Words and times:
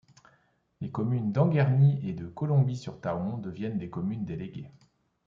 Les 0.79 0.89
communes 0.89 1.31
d'Anguerny 1.31 1.99
et 2.09 2.15
Colomby-sur-Thaon 2.33 3.37
deviennent 3.37 3.77
des 3.77 3.91
communes 3.91 4.25
déléguées. 4.25 4.71